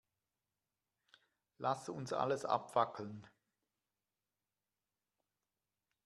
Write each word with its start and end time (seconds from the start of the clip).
Lass 1.59 1.87
uns 1.87 2.11
alles 2.11 2.43
abfackeln. 2.43 3.27